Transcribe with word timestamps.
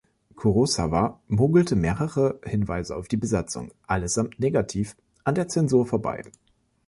Kurosawa 0.35 1.19
mogelte 1.27 1.75
mehrere 1.75 2.39
Hinweise 2.43 2.95
auf 2.95 3.07
die 3.07 3.17
Besatzung– 3.17 3.71
allesamt 3.85 4.39
negativ– 4.39 4.97
an 5.25 5.35
der 5.35 5.47
Zensur 5.47 5.85
vorbei. 5.85 6.23